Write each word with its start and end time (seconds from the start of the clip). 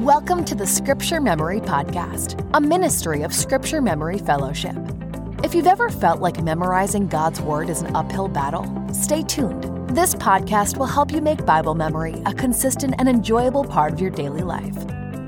Welcome 0.00 0.46
to 0.46 0.54
the 0.54 0.66
Scripture 0.66 1.20
Memory 1.20 1.60
Podcast, 1.60 2.42
a 2.54 2.60
ministry 2.60 3.20
of 3.20 3.34
Scripture 3.34 3.82
Memory 3.82 4.16
Fellowship. 4.16 4.74
If 5.44 5.54
you've 5.54 5.66
ever 5.66 5.90
felt 5.90 6.22
like 6.22 6.42
memorizing 6.42 7.06
God's 7.06 7.38
Word 7.42 7.68
is 7.68 7.82
an 7.82 7.94
uphill 7.94 8.26
battle, 8.26 8.64
stay 8.94 9.22
tuned. 9.22 9.64
This 9.90 10.14
podcast 10.14 10.78
will 10.78 10.86
help 10.86 11.12
you 11.12 11.20
make 11.20 11.44
Bible 11.44 11.74
memory 11.74 12.22
a 12.24 12.32
consistent 12.32 12.94
and 12.98 13.10
enjoyable 13.10 13.62
part 13.62 13.92
of 13.92 14.00
your 14.00 14.08
daily 14.08 14.40
life. 14.40 14.74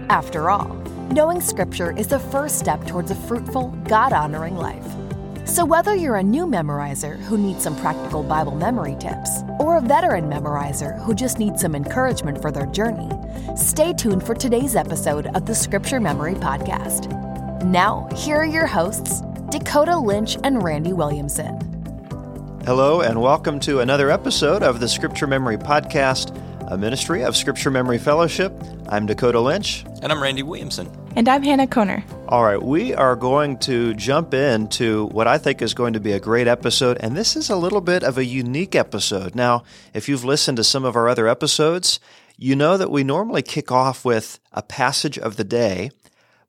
After 0.09 0.49
all, 0.49 0.69
knowing 1.11 1.43
Scripture 1.43 1.95
is 1.95 2.07
the 2.07 2.19
first 2.19 2.59
step 2.59 2.87
towards 2.87 3.11
a 3.11 3.15
fruitful, 3.15 3.69
God 3.85 4.15
honoring 4.15 4.57
life. 4.57 4.87
So, 5.53 5.67
whether 5.67 5.95
you're 5.95 6.17
a 6.17 6.23
new 6.23 6.47
memorizer 6.47 7.19
who 7.25 7.37
needs 7.37 7.63
some 7.63 7.77
practical 7.77 8.23
Bible 8.23 8.55
memory 8.55 8.97
tips, 8.99 9.43
or 9.59 9.77
a 9.77 9.83
veteran 9.83 10.25
memorizer 10.25 10.99
who 11.05 11.15
just 11.15 11.39
needs 11.39 11.61
some 11.61 11.75
encouragement 11.75 12.41
for 12.41 12.51
their 12.51 12.65
journey, 12.65 13.11
stay 13.55 13.93
tuned 13.93 14.25
for 14.25 14.35
today's 14.35 14.75
episode 14.77 15.27
of 15.37 15.45
the 15.45 15.55
Scripture 15.55 16.01
Memory 16.01 16.37
Podcast. 16.37 17.13
Now, 17.65 18.09
here 18.17 18.37
are 18.37 18.47
your 18.47 18.67
hosts, 18.67 19.21
Dakota 19.51 19.99
Lynch 19.99 20.39
and 20.43 20.63
Randy 20.63 20.95
Williamson. 20.95 21.61
Hello, 22.65 23.03
and 23.03 23.21
welcome 23.21 23.61
to 23.61 23.81
another 23.81 24.11
episode 24.11 24.63
of 24.63 24.81
the 24.81 24.89
Scripture 24.89 25.27
Memory 25.27 25.59
Podcast, 25.59 26.35
a 26.73 26.79
ministry 26.79 27.25
of 27.25 27.37
Scripture 27.37 27.71
Memory 27.71 27.99
Fellowship. 27.99 28.55
I'm 28.89 29.05
Dakota 29.05 29.39
Lynch. 29.39 29.85
And 30.01 30.11
I'm 30.11 30.23
Randy 30.23 30.43
Williamson. 30.43 31.02
And 31.15 31.29
I'm 31.29 31.43
Hannah 31.43 31.67
Koner. 31.67 32.03
All 32.27 32.43
right, 32.43 32.61
we 32.63 32.95
are 32.95 33.17
going 33.17 33.59
to 33.59 33.93
jump 33.95 34.33
into 34.33 35.09
what 35.09 35.29
I 35.29 35.37
think 35.37 35.61
is 35.61 35.75
going 35.75 35.93
to 35.93 36.01
be 36.01 36.13
a 36.13 36.21
great 36.21 36.49
episode, 36.49 36.97
and 37.01 37.15
this 37.15 37.37
is 37.37 37.51
a 37.51 37.57
little 37.57 37.83
bit 37.83 38.03
of 38.03 38.17
a 38.17 38.25
unique 38.25 38.75
episode. 38.75 39.35
Now, 39.35 39.65
if 39.93 40.09
you've 40.09 40.25
listened 40.25 40.57
to 40.57 40.65
some 40.65 40.87
of 40.87 40.97
our 40.97 41.11
other 41.11 41.29
episodes, 41.29 42.01
you 42.39 42.57
know 42.57 42.79
that 42.79 42.91
we 42.91 43.05
normally 43.05 43.43
kick 43.43 43.71
off 43.71 44.07
with 44.07 44.41
a 44.53 44.63
passage 44.63 45.19
of 45.19 45.37
the 45.37 45.45
day, 45.45 45.91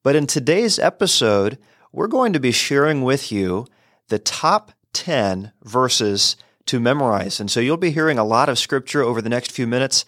but 0.01 0.15
in 0.15 0.27
today's 0.27 0.79
episode, 0.79 1.57
we're 1.91 2.07
going 2.07 2.31
to 2.31 2.39
be 2.39 2.53
sharing 2.53 3.01
with 3.01 3.33
you 3.33 3.67
the 4.07 4.19
top 4.19 4.71
10 4.93 5.51
verses 5.63 6.37
to 6.67 6.79
memorize. 6.79 7.41
And 7.41 7.51
so 7.51 7.59
you'll 7.59 7.75
be 7.75 7.91
hearing 7.91 8.17
a 8.17 8.23
lot 8.23 8.47
of 8.47 8.57
scripture 8.57 9.03
over 9.03 9.21
the 9.21 9.29
next 9.29 9.51
few 9.51 9.67
minutes. 9.67 10.05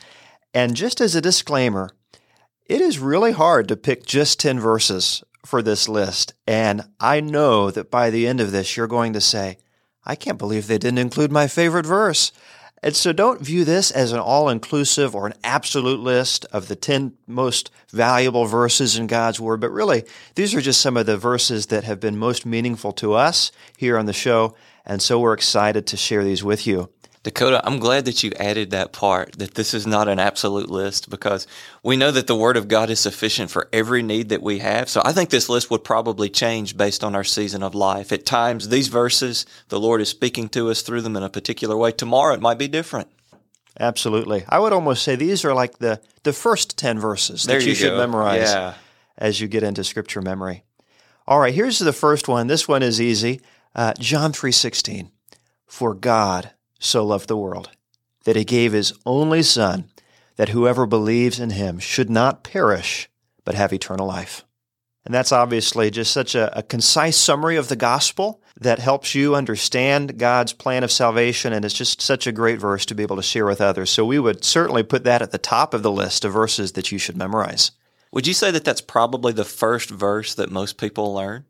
And 0.54 0.78
just 0.78 1.02
as 1.02 1.14
a 1.14 1.22
disclaimer, 1.22 1.90
it 2.66 2.82
is 2.82 3.00
really 3.00 3.32
hard 3.32 3.68
to 3.68 3.78
pick 3.78 4.06
just 4.06 4.40
10 4.40 4.60
verses 4.60 5.24
for 5.46 5.62
this 5.62 5.88
list. 5.88 6.34
And 6.48 6.84
I 7.00 7.22
know 7.22 7.70
that 7.72 7.92
by 7.92 8.10
the 8.10 8.28
end 8.28 8.42
of 8.42 8.52
this, 8.52 8.76
you're 8.76 8.88
going 8.88 9.14
to 9.14 9.22
say, 9.22 9.58
I 10.04 10.16
can't 10.16 10.40
believe 10.40 10.68
they 10.68 10.78
didn't 10.78 11.00
include 11.00 11.32
my 11.32 11.48
favorite 11.48 11.86
verse. 11.86 12.32
And 12.84 12.96
so 12.96 13.14
don't 13.14 13.42
view 13.42 13.66
this 13.66 13.90
as 13.90 14.12
an 14.12 14.20
all 14.20 14.50
inclusive 14.50 15.16
or 15.16 15.26
an 15.26 15.34
absolute 15.44 16.00
list 16.00 16.46
of 16.52 16.68
the 16.68 16.76
10 16.76 17.14
most 17.26 17.72
valuable 17.90 18.46
verses 18.46 18.98
in 18.98 19.08
God's 19.08 19.40
Word, 19.40 19.60
but 19.60 19.72
really, 19.72 20.04
these 20.36 20.54
are 20.54 20.62
just 20.62 20.82
some 20.82 20.98
of 20.98 21.08
the 21.08 21.18
verses 21.18 21.68
that 21.68 21.84
have 21.84 22.00
been 22.00 22.18
most 22.18 22.46
meaningful 22.46 22.92
to 22.94 23.14
us 23.14 23.52
here 23.78 23.98
on 23.98 24.06
the 24.06 24.14
show. 24.14 24.56
And 24.86 25.02
so 25.02 25.20
we're 25.20 25.34
excited 25.34 25.88
to 25.88 25.98
share 25.98 26.24
these 26.24 26.44
with 26.44 26.68
you. 26.68 26.92
Dakota, 27.26 27.60
I'm 27.66 27.80
glad 27.80 28.06
that 28.06 28.22
you 28.22 28.32
added 28.40 28.70
that 28.70 28.94
part, 28.94 29.32
that 29.40 29.56
this 29.56 29.74
is 29.74 29.88
not 29.88 30.08
an 30.08 30.20
absolute 30.20 30.70
list 30.70 31.10
because 31.10 31.48
we 31.82 31.98
know 31.98 32.12
that 32.12 32.28
the 32.28 32.36
Word 32.36 32.56
of 32.56 32.68
God 32.68 32.92
is 32.92 33.00
sufficient 33.00 33.50
for 33.50 33.68
every 33.74 34.04
need 34.04 34.30
that 34.30 34.44
we 34.44 34.60
have. 34.60 34.90
So 34.90 35.02
I 35.04 35.12
think 35.12 35.32
this 35.32 35.50
list 35.50 35.72
would 35.72 35.84
probably 35.84 36.30
change 36.30 36.78
based 36.78 37.04
on 37.04 37.16
our 37.16 37.24
season 37.24 37.64
of 37.64 37.74
life. 37.74 38.12
At 38.12 38.28
times, 38.28 38.70
these 38.70 38.90
verses, 38.90 39.48
the 39.70 39.80
Lord 39.80 40.02
is 40.02 40.10
speaking 40.10 40.50
to 40.50 40.70
us 40.70 40.84
through 40.84 41.02
them 41.02 41.16
in 41.18 41.24
a 41.24 41.30
particular 41.30 41.76
way. 41.76 41.92
Tomorrow, 41.92 42.36
it 42.36 42.42
might 42.42 42.60
be 42.60 42.68
different. 42.68 43.08
Absolutely. 43.80 44.46
I 44.48 44.60
would 44.60 44.72
almost 44.72 45.02
say 45.04 45.16
these 45.16 45.44
are 45.44 45.54
like 45.56 45.80
the, 45.80 46.00
the 46.22 46.32
first 46.32 46.78
10 46.78 47.00
verses 47.00 47.42
that 47.44 47.54
There 47.54 47.60
you, 47.60 47.70
you 47.70 47.76
should 47.76 47.90
go. 47.90 47.98
memorize 47.98 48.52
Yeah. 48.52 48.76
as 49.18 49.42
you 49.42 49.48
get 49.48 49.64
into 49.64 49.84
scripture 49.84 50.22
memory. 50.22 50.64
All 51.28 51.40
right, 51.40 51.56
here's 51.56 51.80
the 51.80 51.92
first 51.92 52.28
one. 52.28 52.46
This 52.46 52.68
one 52.68 52.84
is 52.84 53.02
easy. 53.02 53.42
Uh, 53.74 53.94
John 53.98 54.32
3:16. 54.32 55.10
For 55.66 55.96
God 55.96 56.52
so 56.80 57.06
loved 57.06 57.28
the 57.28 57.38
world 57.38 57.70
that 58.26 58.36
he 58.36 58.44
gave 58.44 58.74
his 58.74 58.94
only 59.06 59.44
son 59.44 59.90
that 60.36 60.50
whoever 60.50 60.86
believes 60.86 61.40
in 61.40 61.52
him 61.52 61.80
should 61.80 62.10
not 62.10 62.44
perish 62.44 63.10
but 63.44 63.56
have 63.56 63.72
eternal 63.72 64.08
life. 64.08 64.44
And 65.06 65.14
that's 65.14 65.32
obviously 65.32 65.92
just 65.92 66.12
such 66.12 66.34
a, 66.34 66.58
a 66.58 66.64
concise 66.64 67.16
summary 67.16 67.58
of 67.58 67.70
the 67.70 67.76
gospel 67.76 68.42
that 68.60 68.80
helps 68.80 69.14
you 69.14 69.36
understand 69.36 70.18
God's 70.18 70.52
plan 70.52 70.84
of 70.84 70.92
salvation. 70.92 71.54
And 71.54 71.64
it's 71.64 71.76
just 71.76 72.02
such 72.02 72.26
a 72.26 72.32
great 72.32 72.60
verse 72.60 72.86
to 72.88 72.96
be 72.96 73.04
able 73.04 73.18
to 73.18 73.22
share 73.22 73.46
with 73.46 73.62
others. 73.62 73.92
So 73.92 74.04
we 74.04 74.18
would 74.18 74.44
certainly 74.44 74.82
put 74.82 75.04
that 75.04 75.22
at 75.22 75.32
the 75.32 75.38
top 75.38 75.76
of 75.76 75.84
the 75.84 75.92
list 75.92 76.26
of 76.26 76.34
verses 76.34 76.72
that 76.72 76.92
you 76.92 76.98
should 76.98 77.16
memorize. 77.16 77.72
Would 78.12 78.26
you 78.26 78.34
say 78.34 78.50
that 78.50 78.64
that's 78.64 78.82
probably 78.82 79.32
the 79.32 79.46
first 79.46 79.92
verse 79.92 80.34
that 80.36 80.50
most 80.50 80.78
people 80.78 81.14
learn? 81.14 81.46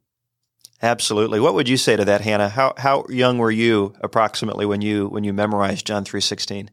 Absolutely. 0.82 1.40
What 1.40 1.54
would 1.54 1.70
you 1.70 1.78
say 1.78 1.96
to 1.96 2.06
that, 2.06 2.22
Hannah? 2.22 2.50
How 2.50 2.74
how 2.78 3.06
young 3.10 3.38
were 3.38 3.52
you 3.52 3.96
approximately 4.02 4.66
when 4.66 4.82
you 4.82 5.08
when 5.08 5.24
you 5.24 5.34
memorized 5.34 5.88
John 5.88 6.04
three 6.04 6.22
sixteen? 6.22 6.70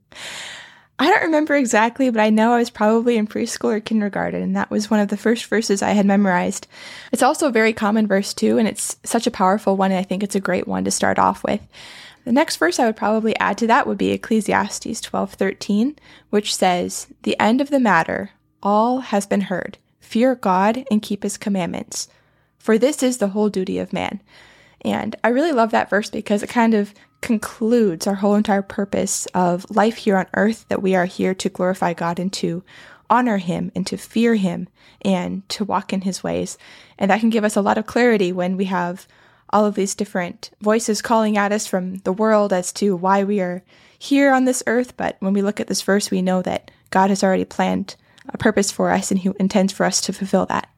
I 0.99 1.07
don't 1.07 1.23
remember 1.23 1.57
exactly, 1.57 2.11
but 2.11 2.21
I 2.21 2.31
know 2.31 2.53
I 2.53 2.59
was 2.59 2.71
probably 2.71 3.17
in 3.17 3.27
preschool 3.27 3.75
or 3.75 3.81
kindergarten, 3.81 4.43
and 4.43 4.55
that 4.55 4.71
was 4.71 4.91
one 4.91 5.01
of 5.01 5.09
the 5.09 5.17
first 5.17 5.47
verses 5.47 5.83
I 5.83 5.93
had 5.93 6.07
memorized. 6.07 6.69
It's 7.11 7.23
also 7.23 7.49
a 7.49 7.53
very 7.53 7.73
common 7.73 8.07
verse, 8.07 8.33
too, 8.33 8.59
and 8.59 8.69
it's 8.69 8.97
such 9.03 9.27
a 9.27 9.33
powerful 9.33 9.77
one, 9.77 9.91
and 9.91 9.99
I 9.99 10.05
think 10.05 10.23
it's 10.23 10.37
a 10.37 10.41
great 10.41 10.69
one 10.69 10.85
to 10.85 10.93
start 10.93 11.19
off 11.19 11.43
with. 11.43 11.61
The 12.25 12.31
next 12.31 12.59
verse 12.59 12.79
I 12.79 12.87
would 12.87 12.97
probably 12.97 13.37
add 13.39 13.59
to 13.59 13.67
that 13.67 13.87
would 13.87 13.99
be 13.99 14.13
Ecclesiastes 14.13 15.01
12:13, 15.01 15.97
which 16.31 16.55
says, 16.55 17.09
"The 17.25 17.39
end 17.41 17.61
of 17.61 17.71
the 17.71 17.81
matter, 17.81 18.31
all 18.63 19.01
has 19.01 19.27
been 19.27 19.43
heard. 19.43 19.79
Fear 19.99 20.37
God 20.37 20.85
and 20.91 21.03
keep 21.03 21.25
his 21.25 21.37
commandments, 21.37 22.07
for 22.63 22.79
this 22.79 23.03
is 23.03 23.19
the 23.19 23.29
whole 23.29 23.49
duty 23.49 23.79
of 23.79 23.93
man." 23.93 24.21
And 24.85 25.15
I 25.23 25.29
really 25.29 25.53
love 25.53 25.71
that 25.73 25.91
verse 25.91 26.11
because 26.11 26.43
it 26.43 26.49
kind 26.49 26.75
of 26.75 26.95
concludes 27.21 28.07
our 28.07 28.17
whole 28.17 28.35
entire 28.35 28.63
purpose 28.63 29.27
of 29.27 29.65
life 29.71 29.97
here 29.97 30.17
on 30.17 30.27
earth 30.35 30.65
that 30.69 30.83
we 30.83 30.95
are 30.95 31.07
here 31.07 31.35
to 31.35 31.49
glorify 31.49 31.95
God 31.95 32.19
and 32.19 32.33
to 32.35 32.65
honor 33.09 33.39
Him 33.39 33.71
and 33.75 33.87
to 33.87 33.97
fear 33.97 34.35
Him 34.35 34.69
and 35.03 35.49
to 35.51 35.65
walk 35.65 35.93
in 35.93 36.01
His 36.01 36.25
ways. 36.25 36.59
And 36.99 37.11
that 37.11 37.21
can 37.21 37.31
give 37.31 37.45
us 37.45 37.57
a 37.57 37.63
lot 37.63 37.79
of 37.79 37.87
clarity 37.87 38.33
when 38.33 38.57
we 38.57 38.65
have 38.67 39.07
all 39.51 39.67
of 39.67 39.75
these 39.75 39.95
different 39.95 40.51
voices 40.61 41.03
calling 41.03 41.37
at 41.37 41.53
us 41.53 41.67
from 41.67 41.97
the 41.99 42.13
world 42.13 42.53
as 42.53 42.73
to 42.73 42.97
why 42.97 43.23
we 43.23 43.41
are 43.41 43.63
here 43.99 44.33
on 44.33 44.47
this 44.47 44.63
earth. 44.67 44.97
But 44.97 45.17
when 45.21 45.35
we 45.35 45.43
look 45.43 45.61
at 45.61 45.67
this 45.67 45.83
verse, 45.83 46.11
we 46.11 46.23
know 46.23 46.43
that 46.43 46.71
God 46.91 47.11
has 47.11 47.23
already 47.23 47.45
planned 47.45 47.95
a 48.29 48.39
purpose 48.39 48.71
for 48.71 48.91
us 48.91 49.11
and 49.11 49.21
He 49.21 49.31
intends 49.39 49.73
for 49.73 49.85
us 49.85 50.01
to 50.03 50.13
fulfill 50.13 50.47
that. 50.47 50.69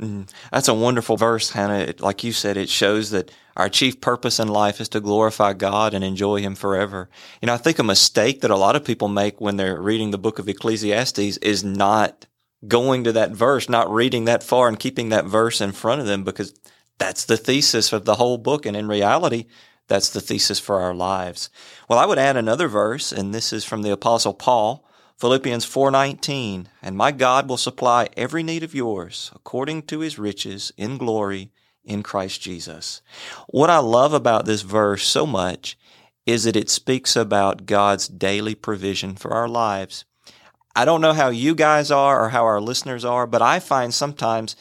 Mm, 0.00 0.30
that's 0.50 0.68
a 0.68 0.74
wonderful 0.74 1.16
verse, 1.16 1.50
Hannah. 1.50 1.92
Like 1.98 2.24
you 2.24 2.32
said, 2.32 2.56
it 2.56 2.70
shows 2.70 3.10
that 3.10 3.30
our 3.56 3.68
chief 3.68 4.00
purpose 4.00 4.40
in 4.40 4.48
life 4.48 4.80
is 4.80 4.88
to 4.90 5.00
glorify 5.00 5.52
God 5.52 5.92
and 5.92 6.02
enjoy 6.02 6.40
Him 6.40 6.54
forever. 6.54 7.10
You 7.42 7.46
know, 7.46 7.54
I 7.54 7.58
think 7.58 7.78
a 7.78 7.84
mistake 7.84 8.40
that 8.40 8.50
a 8.50 8.56
lot 8.56 8.76
of 8.76 8.84
people 8.84 9.08
make 9.08 9.40
when 9.40 9.56
they're 9.56 9.80
reading 9.80 10.10
the 10.10 10.18
book 10.18 10.38
of 10.38 10.48
Ecclesiastes 10.48 11.36
is 11.38 11.62
not 11.62 12.26
going 12.66 13.04
to 13.04 13.12
that 13.12 13.32
verse, 13.32 13.68
not 13.68 13.92
reading 13.92 14.24
that 14.24 14.42
far 14.42 14.68
and 14.68 14.78
keeping 14.78 15.10
that 15.10 15.26
verse 15.26 15.60
in 15.60 15.72
front 15.72 16.00
of 16.00 16.06
them 16.06 16.24
because 16.24 16.54
that's 16.98 17.26
the 17.26 17.36
thesis 17.36 17.92
of 17.92 18.06
the 18.06 18.14
whole 18.14 18.38
book. 18.38 18.64
And 18.64 18.76
in 18.76 18.88
reality, 18.88 19.46
that's 19.86 20.10
the 20.10 20.20
thesis 20.20 20.58
for 20.58 20.80
our 20.80 20.94
lives. 20.94 21.50
Well, 21.88 21.98
I 21.98 22.06
would 22.06 22.18
add 22.18 22.36
another 22.36 22.68
verse, 22.68 23.12
and 23.12 23.34
this 23.34 23.52
is 23.52 23.64
from 23.64 23.82
the 23.82 23.90
Apostle 23.90 24.34
Paul. 24.34 24.86
Philippians 25.20 25.66
4:19 25.66 26.68
and 26.80 26.96
my 26.96 27.12
God 27.12 27.46
will 27.46 27.58
supply 27.58 28.08
every 28.16 28.42
need 28.42 28.62
of 28.62 28.74
yours 28.74 29.30
according 29.34 29.82
to 29.82 30.00
his 30.00 30.18
riches 30.18 30.72
in 30.78 30.96
glory 30.96 31.52
in 31.84 32.02
Christ 32.02 32.40
Jesus. 32.40 33.02
What 33.48 33.68
I 33.68 33.80
love 33.80 34.14
about 34.14 34.46
this 34.46 34.62
verse 34.62 35.06
so 35.06 35.26
much 35.26 35.76
is 36.24 36.44
that 36.44 36.56
it 36.56 36.70
speaks 36.70 37.16
about 37.16 37.66
God's 37.66 38.08
daily 38.08 38.54
provision 38.54 39.14
for 39.14 39.32
our 39.34 39.46
lives. 39.46 40.06
I 40.74 40.86
don't 40.86 41.02
know 41.02 41.12
how 41.12 41.28
you 41.28 41.54
guys 41.54 41.90
are 41.90 42.24
or 42.24 42.30
how 42.30 42.44
our 42.44 42.60
listeners 42.60 43.04
are, 43.04 43.26
but 43.26 43.42
I 43.42 43.60
find 43.60 43.92
sometimes 43.92 44.56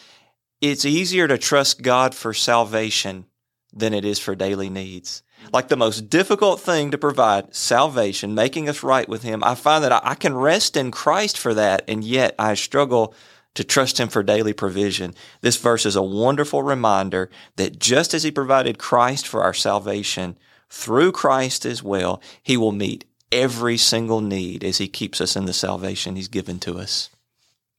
it's 0.59 0.83
easier 0.83 1.29
to 1.29 1.37
trust 1.37 1.83
God 1.83 2.13
for 2.13 2.33
salvation 2.33 3.27
than 3.71 3.93
it 3.93 4.03
is 4.03 4.19
for 4.19 4.35
daily 4.35 4.69
needs 4.69 5.23
like 5.51 5.67
the 5.67 5.77
most 5.77 6.09
difficult 6.09 6.59
thing 6.59 6.91
to 6.91 6.97
provide 6.97 7.53
salvation, 7.55 8.35
making 8.35 8.69
us 8.69 8.83
right 8.83 9.07
with 9.07 9.23
Him. 9.23 9.43
I 9.43 9.55
find 9.55 9.83
that 9.83 10.05
I 10.05 10.15
can 10.15 10.35
rest 10.35 10.77
in 10.77 10.91
Christ 10.91 11.37
for 11.37 11.53
that, 11.53 11.83
and 11.87 12.03
yet 12.03 12.35
I 12.37 12.53
struggle 12.53 13.13
to 13.55 13.63
trust 13.63 13.99
Him 13.99 14.09
for 14.09 14.23
daily 14.23 14.53
provision. 14.53 15.13
This 15.41 15.57
verse 15.57 15.85
is 15.85 15.95
a 15.95 16.01
wonderful 16.01 16.63
reminder 16.63 17.29
that 17.55 17.79
just 17.79 18.13
as 18.13 18.23
He 18.23 18.31
provided 18.31 18.77
Christ 18.77 19.27
for 19.27 19.43
our 19.43 19.53
salvation, 19.53 20.37
through 20.69 21.11
Christ 21.11 21.65
as 21.65 21.81
well, 21.81 22.21
He 22.43 22.57
will 22.57 22.71
meet 22.71 23.05
every 23.31 23.77
single 23.77 24.21
need 24.21 24.63
as 24.63 24.77
He 24.77 24.87
keeps 24.87 25.19
us 25.19 25.35
in 25.35 25.45
the 25.45 25.53
salvation 25.53 26.15
He's 26.15 26.27
given 26.27 26.59
to 26.59 26.77
us. 26.77 27.09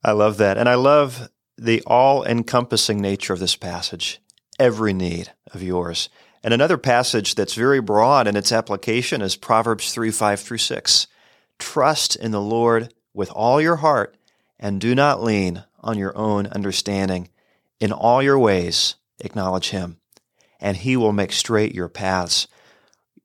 I 0.03 0.12
love 0.12 0.39
that. 0.39 0.57
And 0.59 0.69
I 0.69 0.75
love 0.75 1.29
the 1.57 1.83
all 1.87 2.25
encompassing 2.25 3.01
nature 3.01 3.33
of 3.33 3.39
this 3.39 3.57
passage. 3.57 4.21
Every 4.59 4.93
need 4.93 5.33
of 5.53 5.62
yours. 5.62 6.09
And 6.43 6.55
another 6.55 6.79
passage 6.79 7.35
that's 7.35 7.55
very 7.55 7.81
broad 7.81 8.27
in 8.27 8.37
its 8.37 8.53
application 8.53 9.21
is 9.21 9.37
Proverbs 9.37 9.93
3 9.93 10.11
5 10.11 10.41
through 10.41 10.59
6. 10.59 11.07
Trust 11.59 12.17
in 12.17 12.31
the 12.31 12.41
Lord 12.41 12.95
with 13.13 13.31
all 13.31 13.61
your 13.61 13.77
heart 13.77 14.17
and 14.59 14.81
do 14.81 14.95
not 14.95 15.23
lean 15.23 15.65
on 15.81 15.99
your 15.99 16.17
own 16.17 16.47
understanding. 16.47 17.29
In 17.79 17.93
all 17.93 18.23
your 18.23 18.39
ways, 18.39 18.97
acknowledge 19.21 19.71
him, 19.71 19.99
and 20.61 20.77
he 20.77 20.97
will 20.97 21.13
make 21.13 21.33
straight 21.33 21.75
your 21.75 21.89
paths. 21.89 22.47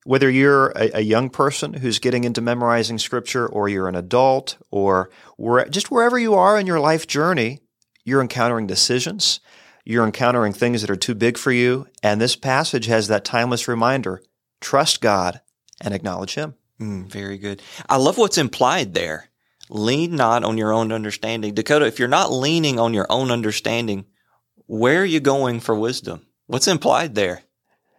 Whether 0.06 0.30
you're 0.30 0.70
a, 0.76 1.00
a 1.00 1.02
young 1.02 1.30
person 1.30 1.74
who's 1.74 2.00
getting 2.00 2.24
into 2.24 2.42
memorizing 2.42 2.98
scripture, 2.98 3.48
or 3.48 3.68
you're 3.68 3.90
an 3.90 3.96
adult, 3.96 4.58
or 4.72 5.10
where, 5.36 5.66
just 5.66 5.92
wherever 5.92 6.18
you 6.18 6.36
are 6.36 6.60
in 6.60 6.68
your 6.68 6.80
life 6.80 7.08
journey, 7.08 7.60
you're 8.04 8.22
encountering 8.22 8.68
decisions. 8.68 9.40
You're 9.86 10.06
encountering 10.06 10.52
things 10.52 10.82
that 10.82 10.90
are 10.90 10.96
too 10.96 11.14
big 11.14 11.38
for 11.38 11.52
you. 11.52 11.88
And 12.02 12.20
this 12.20 12.36
passage 12.36 12.88
has 12.88 13.08
that 13.08 13.24
timeless 13.24 13.68
reminder 13.68 14.22
trust 14.60 15.00
God 15.00 15.42
and 15.80 15.94
acknowledge 15.94 16.34
Him. 16.34 16.56
Mm, 16.82 17.08
very 17.08 17.38
good. 17.38 17.62
I 17.88 17.98
love 17.98 18.18
what's 18.18 18.38
implied 18.38 18.94
there. 18.96 19.30
Lean 19.70 20.16
not 20.16 20.44
on 20.44 20.58
your 20.58 20.74
own 20.74 20.92
understanding. 20.92 21.54
Dakota, 21.54 21.86
if 21.86 22.00
you're 22.00 22.08
not 22.08 22.32
leaning 22.32 22.80
on 22.80 22.94
your 22.94 23.08
own 23.10 23.32
understanding, 23.32 24.06
where 24.68 25.02
are 25.02 25.06
you 25.06 25.20
going 25.20 25.60
for 25.60 25.76
wisdom? 25.76 26.26
What's 26.48 26.68
implied 26.68 27.16
there? 27.16 27.44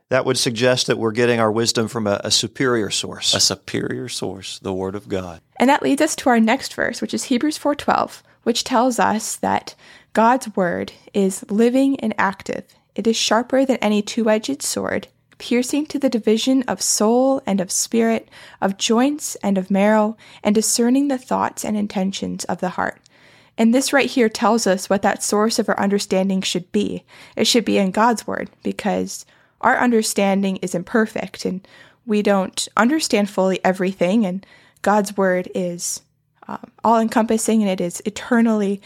That 0.09 0.25
would 0.25 0.39
suggest 0.39 0.87
that 0.87 0.99
we're 0.99 1.13
getting 1.13 1.41
our 1.41 1.51
wisdom 1.51 1.89
from 1.89 2.07
a, 2.07 2.21
a, 2.23 2.31
superior 2.31 2.91
source. 2.91 3.35
A 3.35 3.41
superior 3.41 4.09
source, 4.09 4.61
the 4.61 4.73
Word 4.73 4.95
of 4.95 5.09
God. 5.09 5.41
And 5.59 5.69
that 5.69 5.83
leads 5.83 6.01
us 6.01 6.15
to 6.17 6.29
our 6.29 6.39
next 6.39 6.75
verse, 6.75 7.01
which 7.01 7.13
is 7.13 7.25
Hebrews 7.25 7.59
4:12, 7.59 8.23
which 8.47 8.63
tells 8.63 9.01
us 9.01 9.35
that 9.35 9.75
God's 10.13 10.55
Word 10.55 10.93
is 11.13 11.45
living 11.51 11.99
and 11.99 12.15
active. 12.17 12.63
It 12.95 13.09
is 13.09 13.17
sharper 13.17 13.65
than 13.65 13.79
any 13.79 14.03
two-edged 14.03 14.63
sword, 14.63 15.09
piercing 15.39 15.85
to 15.87 15.99
the 15.99 16.09
division 16.09 16.63
of 16.69 16.81
soul 16.81 17.43
and 17.45 17.61
of 17.61 17.73
spirit, 17.73 18.29
of 18.61 18.79
joints 18.79 19.35
and 19.43 19.59
of 19.59 19.69
marrow, 19.69 20.17
and 20.45 20.55
discerning 20.55 21.09
the 21.09 21.19
thoughts 21.19 21.65
and 21.65 21.77
intentions 21.77 22.45
of 22.45 22.61
the 22.61 22.69
heart. 22.69 23.01
And 23.59 23.75
this 23.75 23.93
right 23.93 24.09
here 24.09 24.29
tells 24.29 24.65
us 24.65 24.89
what 24.89 25.03
that 25.03 25.25
source 25.25 25.59
of 25.59 25.69
our 25.69 25.81
understanding 25.81 26.41
should 26.41 26.71
be. 26.71 27.05
It 27.35 27.49
should 27.49 27.65
be 27.65 27.79
in 27.79 27.91
God's 27.91 28.29
Word, 28.29 28.49
because 28.63 29.27
our 29.61 29.77
understanding 29.77 30.59
is 30.59 30.73
imperfect 30.73 31.45
and 31.45 31.67
we 32.07 32.23
don't 32.23 32.69
understand 32.77 33.29
fully 33.29 33.59
everything, 33.65 34.25
and 34.25 34.47
God's 34.83 35.17
Word 35.17 35.51
is 35.53 36.03
um, 36.49 36.71
all 36.85 36.99
encompassing 36.99 37.63
and 37.63 37.71
it 37.71 37.81
is 37.81 38.03
eternally 38.05 38.81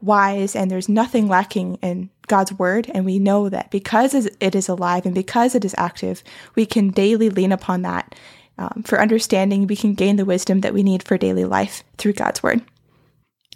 wise, 0.00 0.54
and 0.54 0.70
there's 0.70 0.88
nothing 0.88 1.28
lacking 1.28 1.76
in 1.76 2.10
God's 2.26 2.52
word. 2.52 2.90
And 2.92 3.04
we 3.04 3.18
know 3.18 3.48
that 3.48 3.70
because 3.70 4.14
it 4.14 4.54
is 4.54 4.68
alive 4.68 5.06
and 5.06 5.14
because 5.14 5.54
it 5.54 5.64
is 5.64 5.74
active, 5.78 6.22
we 6.54 6.66
can 6.66 6.90
daily 6.90 7.30
lean 7.30 7.52
upon 7.52 7.82
that. 7.82 8.14
Um, 8.58 8.82
for 8.86 9.00
understanding, 9.00 9.66
we 9.66 9.76
can 9.76 9.94
gain 9.94 10.16
the 10.16 10.24
wisdom 10.24 10.60
that 10.60 10.74
we 10.74 10.82
need 10.82 11.02
for 11.02 11.18
daily 11.18 11.44
life 11.44 11.84
through 11.98 12.14
God's 12.14 12.42
word. 12.42 12.62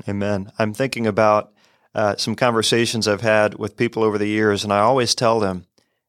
Amen. 0.09 0.53
I'm 0.59 0.75
thinking 0.75 1.07
about 1.07 1.53
uh, 1.95 2.17
some 2.17 2.35
conversations 2.35 3.09
I've 3.09 3.21
had 3.21 3.59
with 3.59 3.77
people 3.77 4.03
over 4.03 4.19
the 4.19 4.29
years, 4.29 4.63
and 4.63 4.73
I 4.73 4.81
always 4.81 5.15
tell 5.15 5.41
them, 5.41 5.67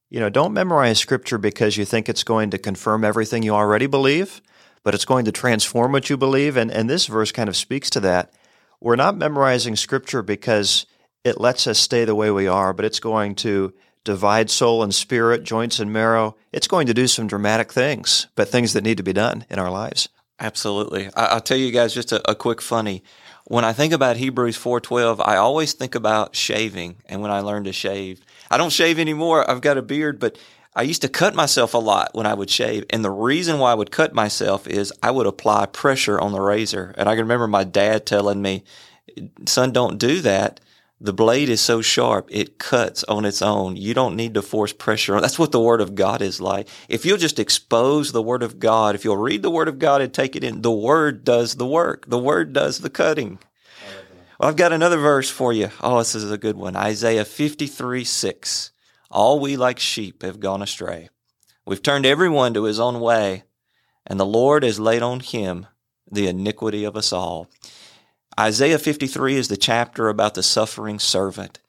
you 0.10 0.20
know, 0.20 0.30
don't 0.30 0.54
memorize 0.54 1.00
scripture 1.00 1.38
because 1.38 1.78
you 1.78 1.86
think 1.86 2.10
it's 2.10 2.24
going 2.24 2.50
to 2.52 2.58
confirm 2.58 3.06
everything 3.06 3.44
you 3.44 3.54
already 3.54 3.88
believe, 3.88 4.42
but 4.84 4.94
it's 4.94 5.06
going 5.06 5.26
to 5.26 5.32
transform 5.32 5.92
what 5.92 6.10
you 6.10 6.18
believe. 6.18 6.58
And, 6.58 6.72
and 6.72 6.90
this 6.90 7.08
verse 7.08 7.32
kind 7.32 7.50
of 7.50 7.56
speaks 7.56 7.90
to 7.92 8.00
that. 8.02 8.34
We're 8.80 8.96
not 8.96 9.18
memorizing 9.18 9.76
scripture 9.76 10.24
because 10.24 10.86
it 11.24 11.40
lets 11.40 11.68
us 11.68 11.80
stay 11.80 12.06
the 12.06 12.16
way 12.16 12.32
we 12.32 12.48
are, 12.48 12.74
but 12.74 12.86
it's 12.86 13.00
going 13.00 13.36
to 13.36 13.74
divide 14.04 14.50
soul 14.50 14.82
and 14.82 14.94
spirit, 14.94 15.44
joints 15.44 15.80
and 15.80 15.94
marrow. 15.94 16.36
It's 16.52 16.68
going 16.68 16.88
to 16.88 16.94
do 16.94 17.08
some 17.08 17.28
dramatic 17.28 17.72
things, 17.72 18.28
but 18.36 18.50
things 18.50 18.74
that 18.74 18.84
need 18.84 18.98
to 18.98 19.04
be 19.04 19.14
done 19.14 19.46
in 19.50 19.60
our 19.60 19.70
lives. 19.70 20.10
Absolutely. 20.40 21.10
I, 21.14 21.36
will 21.36 21.42
tell 21.42 21.58
you 21.58 21.72
guys 21.72 21.94
just 21.94 22.12
a, 22.12 22.32
a, 22.32 22.34
quick 22.34 22.62
funny. 22.62 23.04
When 23.46 23.64
I 23.64 23.74
think 23.74 23.94
about 23.94 24.18
Hebrews 24.18 24.58
4:12, 24.58 25.22
I 25.24 25.36
always 25.36 25.74
think 25.74 25.94
about 25.94 26.36
shaving 26.36 26.96
and 27.06 27.22
when 27.22 27.30
I 27.30 27.42
learned 27.42 27.66
to 27.66 27.74
shave. 27.74 28.22
I 28.50 28.58
don't 28.58 28.72
shave 28.72 28.98
anymore. 28.98 29.50
I've 29.50 29.62
got 29.62 29.78
a 29.78 29.84
beard, 29.84 30.20
but 30.20 30.40
I 30.74 30.84
used 30.84 31.02
to 31.02 31.10
cut 31.10 31.36
myself 31.36 31.74
a 31.74 31.80
lot 31.80 32.12
when 32.14 32.26
I 32.26 32.34
would 32.34 32.50
shave. 32.50 32.86
And 32.90 33.04
the 33.04 33.12
reason 33.12 33.60
why 33.60 33.72
I 33.72 33.76
would 33.76 33.92
cut 33.92 34.14
myself 34.14 34.68
is 34.68 34.94
I 35.04 35.12
would 35.12 35.28
apply 35.28 35.66
pressure 35.66 36.20
on 36.20 36.32
the 36.32 36.40
razor. 36.40 36.96
And 36.98 37.10
I 37.10 37.14
can 37.14 37.24
remember 37.24 37.48
my 37.48 37.66
dad 37.66 38.06
telling 38.06 38.42
me, 38.42 38.64
son, 39.46 39.72
don't 39.74 39.98
do 39.98 40.22
that. 40.22 40.62
The 41.04 41.14
blade 41.14 41.50
is 41.50 41.60
so 41.60 41.82
sharp, 41.82 42.28
it 42.30 42.60
cuts 42.60 43.04
on 43.06 43.26
its 43.26 43.42
own. 43.42 43.76
You 43.76 43.96
don't 43.96 44.16
need 44.16 44.36
to 44.36 44.44
force 44.44 44.72
pressure 44.72 45.16
on. 45.16 45.24
That's 45.24 45.40
what 45.40 45.52
the 45.52 45.60
Word 45.60 45.82
of 45.82 45.96
God 45.96 46.22
is 46.22 46.40
like. 46.40 46.70
If 46.88 47.06
you'll 47.06 47.18
just 47.18 47.40
expose 47.40 48.12
the 48.12 48.22
Word 48.22 48.44
of 48.44 48.60
God, 48.60 48.94
if 48.94 49.04
you'll 49.04 49.18
read 49.18 49.42
the 49.42 49.50
Word 49.50 49.68
of 49.68 49.80
God 49.80 50.02
and 50.02 50.14
take 50.14 50.36
it 50.36 50.44
in, 50.44 50.62
the 50.62 50.72
Word 50.72 51.24
does 51.24 51.56
the 51.56 51.66
work. 51.66 52.06
The 52.08 52.20
Word 52.20 52.54
does 52.54 52.78
the 52.78 52.90
cutting. 52.92 53.40
Well, 54.40 54.48
I've 54.48 54.56
got 54.56 54.74
another 54.74 54.98
verse 54.98 55.30
for 55.30 55.52
you. 55.52 55.72
Oh, 55.82 55.98
this 55.98 56.14
is 56.14 56.32
a 56.32 56.38
good 56.38 56.56
one. 56.56 56.76
Isaiah 56.76 57.26
53 57.26 58.04
6. 58.04 58.71
All 59.12 59.40
we 59.40 59.58
like 59.58 59.78
sheep 59.78 60.24
have 60.24 60.40
gone 60.40 60.62
astray. 60.62 61.10
We've 61.66 61.84
turned 61.84 62.06
everyone 62.06 62.54
to 62.54 62.64
his 62.64 62.80
own 62.80 63.02
way, 63.02 63.44
and 64.08 64.18
the 64.18 64.26
Lord 64.26 64.64
has 64.64 64.80
laid 64.80 65.02
on 65.02 65.20
him 65.20 65.68
the 66.10 66.28
iniquity 66.28 66.86
of 66.86 66.96
us 66.96 67.12
all. 67.12 67.50
Isaiah 68.40 68.80
53 68.80 69.36
is 69.36 69.50
the 69.50 69.58
chapter 69.58 70.08
about 70.08 70.36
the 70.36 70.44
suffering 70.44 70.98
servant. 70.98 71.60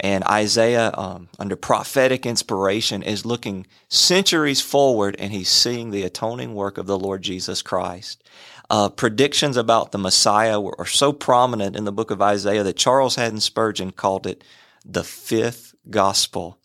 And 0.00 0.24
Isaiah, 0.24 0.92
um, 0.94 1.28
under 1.38 1.56
prophetic 1.56 2.26
inspiration, 2.26 3.02
is 3.02 3.24
looking 3.24 3.66
centuries 3.88 4.60
forward 4.60 5.16
and 5.18 5.32
he's 5.32 5.48
seeing 5.48 5.90
the 5.90 6.02
atoning 6.02 6.54
work 6.54 6.78
of 6.78 6.86
the 6.86 6.98
Lord 6.98 7.22
Jesus 7.22 7.62
Christ. 7.62 8.22
Uh, 8.70 8.88
predictions 8.88 9.56
about 9.56 9.92
the 9.92 9.98
Messiah 9.98 10.60
were, 10.60 10.78
are 10.78 10.86
so 10.86 11.12
prominent 11.12 11.74
in 11.74 11.84
the 11.84 11.92
book 11.92 12.10
of 12.10 12.20
Isaiah 12.20 12.62
that 12.64 12.76
Charles 12.76 13.16
Haddon 13.16 13.40
Spurgeon 13.40 13.92
called 13.92 14.26
it 14.26 14.44
the 14.84 15.04
fifth 15.04 15.74
gospel. 15.90 16.58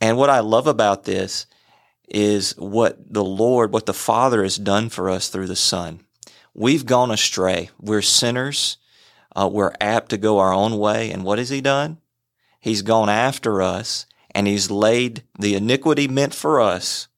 And 0.00 0.16
what 0.16 0.30
I 0.30 0.40
love 0.40 0.66
about 0.66 1.04
this 1.04 1.46
is 2.08 2.52
what 2.56 3.12
the 3.12 3.24
Lord, 3.24 3.72
what 3.72 3.86
the 3.86 3.94
Father 3.94 4.42
has 4.42 4.56
done 4.56 4.88
for 4.88 5.10
us 5.10 5.28
through 5.28 5.46
the 5.46 5.56
Son. 5.56 6.00
We've 6.54 6.86
gone 6.86 7.10
astray. 7.10 7.70
We're 7.80 8.02
sinners. 8.02 8.78
Uh, 9.34 9.48
we're 9.52 9.74
apt 9.80 10.10
to 10.10 10.16
go 10.16 10.38
our 10.38 10.52
own 10.52 10.78
way. 10.78 11.10
And 11.10 11.24
what 11.24 11.38
has 11.38 11.50
He 11.50 11.60
done? 11.60 11.98
He's 12.60 12.82
gone 12.82 13.08
after 13.08 13.60
us 13.60 14.06
and 14.34 14.46
He's 14.46 14.70
laid 14.70 15.22
the 15.38 15.54
iniquity 15.54 16.08
meant 16.08 16.34
for 16.34 16.60
us 16.60 17.08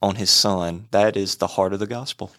on 0.00 0.16
His 0.16 0.30
Son. 0.30 0.88
That 0.90 1.16
is 1.16 1.36
the 1.36 1.48
heart 1.48 1.72
of 1.72 1.80
the 1.80 1.86
gospel. 1.86 2.32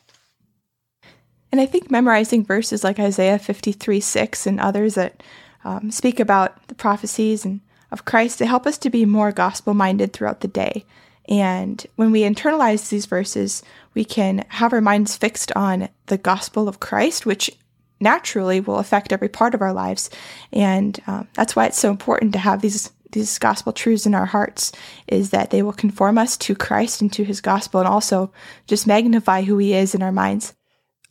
And 1.52 1.60
I 1.60 1.66
think 1.66 1.90
memorizing 1.90 2.46
verses 2.46 2.84
like 2.84 3.00
Isaiah 3.00 3.40
53 3.40 4.00
6 4.00 4.48
and 4.48 4.60
others 4.60 4.96
that 4.96 5.22
um, 5.64 5.92
speak 5.92 6.20
about 6.20 6.68
the 6.68 6.76
prophecies 6.76 7.44
and 7.44 7.62
of 7.92 8.06
Christ 8.06 8.38
to 8.38 8.46
help 8.46 8.66
us 8.66 8.78
to 8.80 8.90
be 8.90 9.06
more 9.06 9.32
gospel 9.32 9.74
minded 9.74 10.14
throughout 10.14 10.42
the 10.42 10.48
day. 10.48 10.86
And 11.28 11.86
when 11.96 12.12
we 12.12 12.22
internalize 12.22 12.90
these 12.90 13.06
verses, 13.06 13.62
we 13.94 14.04
can 14.04 14.46
have 14.50 14.74
our 14.74 14.82
minds 14.82 15.16
fixed 15.16 15.52
on 15.56 15.90
the 16.08 16.18
gospel 16.18 16.68
of 16.68 16.80
Christ, 16.80 17.26
which 17.26 17.52
naturally 18.00 18.60
will 18.60 18.80
affect 18.80 19.12
every 19.12 19.30
part 19.30 19.54
of 19.54 19.62
our 19.62 19.74
lives. 19.74 20.10
And 20.52 21.00
um, 21.06 21.28
that's 21.34 21.56
why 21.56 21.66
it's 21.66 21.80
so 21.80 21.92
important 21.92 22.34
to 22.34 22.40
have 22.40 22.62
these 22.62 22.92
these 23.12 23.40
gospel 23.40 23.74
truths 23.74 24.06
in 24.06 24.14
our 24.14 24.28
hearts 24.28 24.72
is 25.08 25.32
that 25.32 25.50
they 25.50 25.64
will 25.64 25.74
conform 25.74 26.20
us 26.20 26.38
to 26.38 26.54
Christ 26.54 27.02
and 27.02 27.12
to 27.14 27.24
his 27.24 27.42
gospel 27.42 27.80
and 27.80 27.90
also 27.90 28.32
just 28.68 28.86
magnify 28.86 29.42
who 29.42 29.58
he 29.58 29.74
is 29.74 29.96
in 29.96 30.04
our 30.04 30.12
minds. 30.12 30.54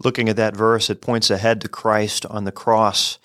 Looking 0.05 0.29
at 0.29 0.37
that 0.37 0.57
verse, 0.57 0.91
it 0.91 1.01
points 1.01 1.29
ahead 1.29 1.61
to 1.63 1.69
Christ 1.69 2.25
on 2.27 2.45
the 2.45 2.53
cross 2.53 3.19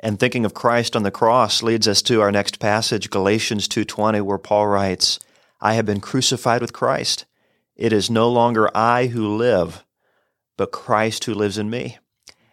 and 0.00 0.18
thinking 0.18 0.44
of 0.44 0.54
Christ 0.54 0.94
on 0.94 1.02
the 1.02 1.10
cross 1.10 1.62
leads 1.62 1.88
us 1.88 2.02
to 2.02 2.20
our 2.20 2.30
next 2.30 2.58
passage, 2.58 3.10
Galatians 3.10 3.68
2:20, 3.68 4.20
where 4.20 4.38
Paul 4.38 4.66
writes, 4.68 5.18
"I 5.60 5.74
have 5.74 5.86
been 5.86 6.00
crucified 6.00 6.60
with 6.60 6.72
Christ. 6.72 7.24
It 7.76 7.92
is 7.92 8.10
no 8.10 8.28
longer 8.28 8.70
I 8.76 9.06
who 9.06 9.36
live, 9.36 9.84
but 10.56 10.72
Christ 10.72 11.24
who 11.24 11.34
lives 11.34 11.58
in 11.58 11.70
me. 11.70 11.98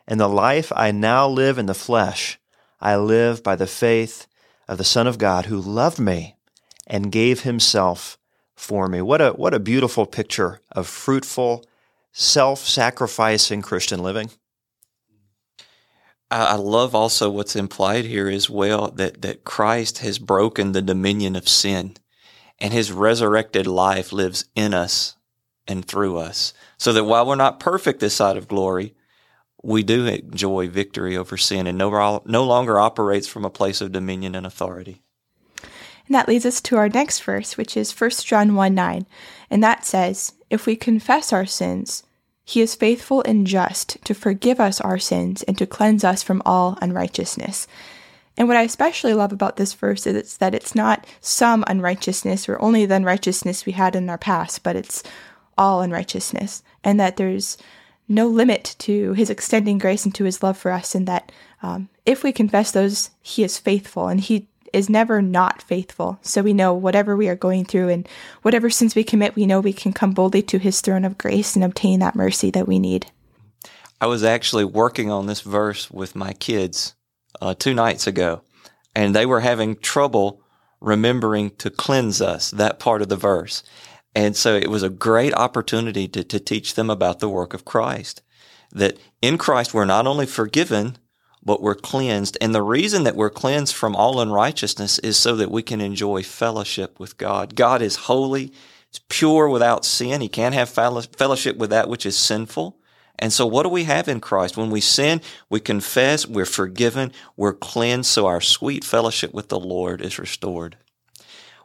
And 0.07 0.19
the 0.19 0.27
life 0.29 0.71
I 0.75 0.91
now 0.91 1.27
live 1.27 1.57
in 1.57 1.65
the 1.65 1.73
flesh, 1.73 2.39
I 2.79 2.95
live 2.95 3.41
by 3.41 3.55
the 3.55 3.67
faith 3.67 4.27
of 4.67 4.77
the 4.77 4.83
Son 4.83 5.07
of 5.07 5.17
God 5.17 5.45
who 5.45 5.59
loved 5.59 5.99
me 5.99 6.35
and 6.85 7.11
gave 7.11 7.41
himself 7.41 8.17
for 8.55 8.87
me." 8.87 9.01
What 9.01 9.21
a 9.21 9.31
what 9.31 9.53
a 9.53 9.59
beautiful 9.59 10.05
picture 10.05 10.61
of 10.71 10.87
fruitful, 10.87 11.65
self-sacrificing 12.13 13.61
Christian 13.61 14.01
living. 14.01 14.29
I 16.31 16.55
love 16.55 16.95
also 16.95 17.29
what's 17.29 17.55
implied 17.55 18.05
here 18.05 18.27
as 18.27 18.49
well 18.49 18.89
that, 18.91 19.21
that 19.21 19.43
Christ 19.43 19.99
has 19.99 20.17
broken 20.17 20.71
the 20.71 20.81
dominion 20.81 21.35
of 21.35 21.47
sin 21.47 21.95
and 22.59 22.73
his 22.73 22.91
resurrected 22.91 23.67
life 23.67 24.11
lives 24.11 24.45
in 24.55 24.73
us 24.73 25.17
and 25.67 25.85
through 25.85 26.17
us. 26.17 26.53
So 26.77 26.93
that 26.93 27.03
while 27.03 27.25
we're 27.25 27.35
not 27.35 27.59
perfect 27.59 27.99
this 27.99 28.15
side 28.15 28.37
of 28.37 28.47
glory, 28.47 28.95
we 29.63 29.83
do 29.83 30.05
enjoy 30.05 30.67
victory 30.67 31.17
over 31.17 31.37
sin 31.37 31.67
and 31.67 31.77
no, 31.77 32.21
no 32.25 32.43
longer 32.43 32.79
operates 32.79 33.27
from 33.27 33.45
a 33.45 33.49
place 33.49 33.81
of 33.81 33.91
dominion 33.91 34.35
and 34.35 34.45
authority. 34.45 35.01
And 36.07 36.13
that 36.13 36.27
leads 36.27 36.45
us 36.45 36.61
to 36.61 36.77
our 36.77 36.89
next 36.89 37.21
verse, 37.21 37.57
which 37.57 37.75
is 37.75 37.99
1 37.99 38.09
John 38.23 38.55
1 38.55 38.75
9. 38.75 39.05
And 39.49 39.63
that 39.63 39.85
says, 39.85 40.33
If 40.49 40.65
we 40.65 40.75
confess 40.75 41.33
our 41.33 41.45
sins, 41.47 42.03
he 42.45 42.61
is 42.61 42.75
faithful 42.75 43.23
and 43.23 43.47
just 43.47 43.97
to 44.05 44.13
forgive 44.13 44.59
us 44.59 44.79
our 44.79 44.99
sins 44.99 45.41
and 45.43 45.57
to 45.57 45.65
cleanse 45.65 46.03
us 46.03 46.21
from 46.21 46.43
all 46.45 46.77
unrighteousness. 46.79 47.67
And 48.37 48.47
what 48.47 48.57
I 48.57 48.61
especially 48.61 49.15
love 49.15 49.31
about 49.31 49.57
this 49.57 49.73
verse 49.73 50.05
is 50.05 50.37
that 50.37 50.53
it's 50.53 50.75
not 50.75 51.07
some 51.21 51.63
unrighteousness 51.67 52.47
or 52.47 52.61
only 52.61 52.85
the 52.85 52.95
unrighteousness 52.95 53.65
we 53.65 53.71
had 53.71 53.95
in 53.95 54.09
our 54.09 54.17
past, 54.19 54.61
but 54.61 54.75
it's 54.75 55.01
all 55.57 55.81
unrighteousness. 55.81 56.61
And 56.83 56.99
that 56.99 57.17
there's 57.17 57.57
no 58.07 58.27
limit 58.27 58.75
to 58.79 59.13
his 59.13 59.31
extending 59.31 59.79
grace 59.79 60.05
and 60.05 60.13
to 60.13 60.25
his 60.25 60.43
love 60.43 60.57
for 60.57 60.71
us. 60.71 60.93
And 60.93 61.07
that 61.07 61.31
um, 61.63 61.89
if 62.05 62.23
we 62.23 62.31
confess 62.31 62.71
those, 62.71 63.09
he 63.21 63.43
is 63.43 63.57
faithful 63.57 64.07
and 64.07 64.19
he 64.19 64.47
is 64.75 64.89
never 64.89 65.21
not 65.21 65.61
faithful. 65.61 66.19
So 66.21 66.41
we 66.41 66.53
know 66.53 66.73
whatever 66.73 67.15
we 67.15 67.29
are 67.29 67.35
going 67.35 67.63
through 67.63 67.89
and 67.89 68.07
whatever 68.41 68.69
sins 68.69 68.93
we 68.93 69.03
commit, 69.03 69.35
we 69.35 69.45
know 69.45 69.61
we 69.61 69.73
can 69.73 69.93
come 69.93 70.11
boldly 70.11 70.41
to 70.43 70.59
his 70.59 70.81
throne 70.81 71.05
of 71.05 71.17
grace 71.17 71.55
and 71.55 71.63
obtain 71.63 71.99
that 72.01 72.15
mercy 72.15 72.51
that 72.51 72.67
we 72.67 72.77
need. 72.77 73.07
I 74.01 74.07
was 74.07 74.23
actually 74.23 74.65
working 74.65 75.09
on 75.09 75.25
this 75.25 75.41
verse 75.41 75.89
with 75.89 76.15
my 76.15 76.33
kids 76.33 76.95
uh, 77.41 77.55
two 77.57 77.73
nights 77.73 78.05
ago, 78.05 78.41
and 78.93 79.15
they 79.15 79.25
were 79.25 79.39
having 79.39 79.77
trouble 79.77 80.41
remembering 80.81 81.51
to 81.51 81.69
cleanse 81.69 82.21
us, 82.21 82.51
that 82.51 82.77
part 82.77 83.01
of 83.01 83.07
the 83.07 83.15
verse. 83.15 83.63
And 84.13 84.35
so 84.35 84.55
it 84.55 84.69
was 84.69 84.83
a 84.83 84.89
great 84.89 85.33
opportunity 85.33 86.07
to, 86.09 86.23
to 86.23 86.39
teach 86.39 86.75
them 86.75 86.89
about 86.89 87.19
the 87.19 87.29
work 87.29 87.53
of 87.53 87.65
Christ. 87.65 88.21
That 88.71 88.97
in 89.21 89.37
Christ 89.37 89.73
we're 89.73 89.85
not 89.85 90.05
only 90.05 90.25
forgiven, 90.25 90.97
but 91.45 91.61
we're 91.61 91.75
cleansed. 91.75 92.37
And 92.41 92.53
the 92.53 92.63
reason 92.63 93.03
that 93.03 93.15
we're 93.15 93.29
cleansed 93.29 93.75
from 93.75 93.95
all 93.95 94.19
unrighteousness 94.19 94.99
is 94.99 95.15
so 95.15 95.35
that 95.35 95.51
we 95.51 95.61
can 95.61 95.79
enjoy 95.79 96.23
fellowship 96.23 96.99
with 96.99 97.17
God. 97.17 97.55
God 97.55 97.81
is 97.81 97.95
holy, 97.95 98.51
it's 98.89 98.99
pure 99.07 99.47
without 99.47 99.85
sin. 99.85 100.21
He 100.21 100.29
can't 100.29 100.55
have 100.55 100.69
fellowship 100.69 101.57
with 101.57 101.69
that 101.69 101.87
which 101.87 102.05
is 102.05 102.17
sinful. 102.17 102.77
And 103.17 103.31
so 103.31 103.45
what 103.45 103.63
do 103.63 103.69
we 103.69 103.85
have 103.85 104.09
in 104.09 104.19
Christ? 104.19 104.57
When 104.57 104.69
we 104.69 104.81
sin, 104.81 105.21
we 105.49 105.59
confess, 105.61 106.27
we're 106.27 106.45
forgiven, 106.45 107.13
we're 107.37 107.53
cleansed, 107.53 108.09
so 108.09 108.25
our 108.25 108.41
sweet 108.41 108.83
fellowship 108.83 109.33
with 109.33 109.47
the 109.47 109.59
Lord 109.59 110.01
is 110.01 110.19
restored. 110.19 110.77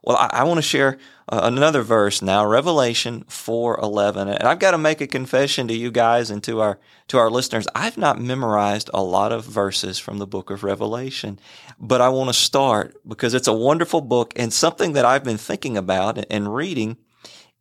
Well, 0.02 0.16
I, 0.16 0.30
I 0.32 0.44
want 0.44 0.58
to 0.58 0.62
share 0.62 0.98
uh, 1.28 1.40
another 1.42 1.82
verse 1.82 2.22
now, 2.22 2.46
Revelation 2.46 3.24
4:11. 3.28 4.34
And 4.34 4.42
I've 4.42 4.58
got 4.58 4.72
to 4.72 4.78
make 4.78 5.00
a 5.00 5.06
confession 5.06 5.68
to 5.68 5.74
you 5.74 5.90
guys 5.90 6.30
and 6.30 6.42
to 6.44 6.60
our 6.60 6.78
to 7.08 7.18
our 7.18 7.30
listeners. 7.30 7.66
I've 7.74 7.98
not 7.98 8.20
memorized 8.20 8.90
a 8.94 9.02
lot 9.02 9.32
of 9.32 9.44
verses 9.44 9.98
from 9.98 10.18
the 10.18 10.26
book 10.26 10.50
of 10.50 10.64
Revelation, 10.64 11.38
but 11.78 12.00
I 12.00 12.08
want 12.08 12.28
to 12.28 12.34
start 12.34 12.96
because 13.06 13.34
it's 13.34 13.48
a 13.48 13.52
wonderful 13.52 14.00
book 14.00 14.32
and 14.36 14.52
something 14.52 14.92
that 14.94 15.04
I've 15.04 15.24
been 15.24 15.38
thinking 15.38 15.76
about 15.76 16.24
and 16.30 16.54
reading 16.54 16.96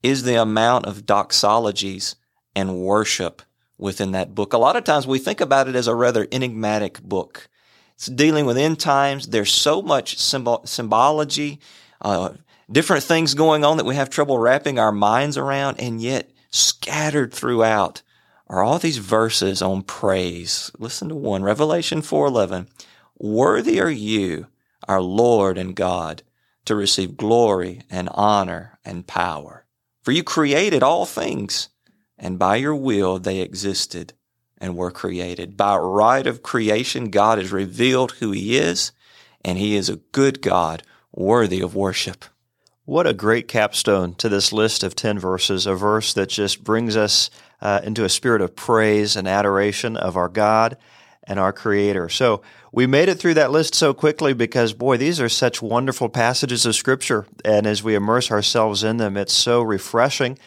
is 0.01 0.23
the 0.23 0.41
amount 0.41 0.85
of 0.85 1.05
doxologies 1.05 2.15
and 2.55 2.79
worship 2.79 3.41
within 3.77 4.11
that 4.11 4.35
book. 4.35 4.53
A 4.53 4.57
lot 4.57 4.75
of 4.75 4.83
times 4.83 5.07
we 5.07 5.19
think 5.19 5.41
about 5.41 5.67
it 5.67 5.75
as 5.75 5.87
a 5.87 5.95
rather 5.95 6.27
enigmatic 6.31 7.01
book. 7.01 7.49
It's 7.95 8.07
dealing 8.07 8.45
with 8.45 8.57
end 8.57 8.79
times. 8.79 9.27
There's 9.27 9.51
so 9.51 9.81
much 9.81 10.17
symbol- 10.17 10.61
symbology, 10.65 11.59
uh, 12.01 12.31
different 12.71 13.03
things 13.03 13.33
going 13.33 13.63
on 13.63 13.77
that 13.77 13.85
we 13.85 13.95
have 13.95 14.09
trouble 14.09 14.37
wrapping 14.37 14.79
our 14.79 14.91
minds 14.91 15.37
around, 15.37 15.79
and 15.79 16.01
yet 16.01 16.31
scattered 16.51 17.33
throughout 17.33 18.01
are 18.47 18.63
all 18.63 18.79
these 18.79 18.97
verses 18.97 19.61
on 19.61 19.83
praise. 19.83 20.71
Listen 20.79 21.09
to 21.09 21.15
one, 21.15 21.43
Revelation 21.43 22.01
4:11. 22.01 22.67
Worthy 23.17 23.79
are 23.79 23.91
you, 23.91 24.47
our 24.87 25.01
Lord 25.01 25.57
and 25.57 25.75
God, 25.75 26.23
to 26.65 26.75
receive 26.75 27.17
glory 27.17 27.81
and 27.89 28.09
honor 28.13 28.79
and 28.85 29.05
power. 29.05 29.65
For 30.01 30.11
you 30.11 30.23
created 30.23 30.81
all 30.81 31.05
things 31.05 31.69
and 32.19 32.37
by 32.37 32.57
your 32.57 32.75
will 32.75 33.17
they 33.17 33.39
existed 33.39 34.13
and 34.57 34.75
were 34.75 34.91
created. 34.91 35.55
By 35.55 35.77
right 35.77 36.27
of 36.27 36.43
creation, 36.43 37.09
God 37.09 37.37
has 37.37 37.51
revealed 37.51 38.11
who 38.13 38.31
He 38.31 38.57
is, 38.57 38.91
and 39.43 39.57
He 39.57 39.75
is 39.75 39.89
a 39.89 40.01
good 40.11 40.41
God, 40.41 40.83
worthy 41.11 41.61
of 41.61 41.75
worship. 41.75 42.25
What 42.85 43.05
a 43.05 43.13
great 43.13 43.47
capstone 43.47 44.15
to 44.15 44.29
this 44.29 44.51
list 44.51 44.83
of 44.83 44.95
10 44.95 45.19
verses, 45.19 45.67
a 45.67 45.75
verse 45.75 46.13
that 46.13 46.29
just 46.29 46.63
brings 46.63 46.97
us 46.97 47.29
uh, 47.61 47.81
into 47.83 48.03
a 48.03 48.09
spirit 48.09 48.41
of 48.41 48.55
praise 48.55 49.15
and 49.15 49.27
adoration 49.27 49.95
of 49.95 50.17
our 50.17 50.29
God 50.29 50.77
and 51.23 51.39
our 51.39 51.53
Creator. 51.53 52.09
So 52.09 52.41
we 52.71 52.87
made 52.87 53.09
it 53.09 53.19
through 53.19 53.35
that 53.35 53.51
list 53.51 53.75
so 53.75 53.93
quickly 53.93 54.33
because, 54.33 54.73
boy, 54.73 54.97
these 54.97 55.21
are 55.21 55.29
such 55.29 55.61
wonderful 55.61 56.09
passages 56.09 56.65
of 56.65 56.75
Scripture. 56.75 57.27
And 57.45 57.67
as 57.67 57.83
we 57.83 57.93
immerse 57.93 58.31
ourselves 58.31 58.83
in 58.83 58.97
them, 58.97 59.17
it's 59.17 59.33
so 59.33 59.61
refreshing. 59.61 60.39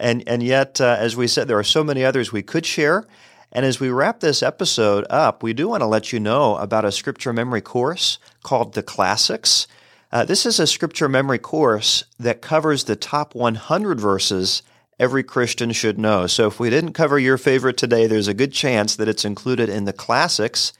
And, 0.00 0.26
and 0.26 0.42
yet, 0.42 0.80
uh, 0.80 0.96
as 0.98 1.16
we 1.16 1.26
said, 1.26 1.48
there 1.48 1.58
are 1.58 1.64
so 1.64 1.84
many 1.84 2.04
others 2.04 2.32
we 2.32 2.42
could 2.42 2.64
share. 2.64 3.06
And 3.52 3.64
as 3.64 3.78
we 3.78 3.90
wrap 3.90 4.20
this 4.20 4.42
episode 4.42 5.06
up, 5.10 5.42
we 5.42 5.52
do 5.52 5.68
want 5.68 5.82
to 5.82 5.86
let 5.86 6.12
you 6.12 6.18
know 6.18 6.56
about 6.56 6.84
a 6.84 6.90
scripture 6.90 7.32
memory 7.32 7.60
course 7.60 8.18
called 8.42 8.74
The 8.74 8.82
Classics. 8.82 9.68
Uh, 10.14 10.24
this 10.24 10.46
is 10.46 10.60
a 10.60 10.66
scripture 10.68 11.08
memory 11.08 11.40
course 11.40 12.04
that 12.20 12.40
covers 12.40 12.84
the 12.84 12.94
top 12.94 13.34
100 13.34 13.98
verses 13.98 14.62
every 14.96 15.24
Christian 15.24 15.72
should 15.72 15.98
know. 15.98 16.28
So 16.28 16.46
if 16.46 16.60
we 16.60 16.70
didn't 16.70 16.92
cover 16.92 17.18
your 17.18 17.36
favorite 17.36 17.76
today, 17.76 18.06
there's 18.06 18.28
a 18.28 18.32
good 18.32 18.52
chance 18.52 18.94
that 18.94 19.08
it's 19.08 19.24
included 19.24 19.68
in 19.68 19.86
the 19.86 19.92
classics. 19.92 20.72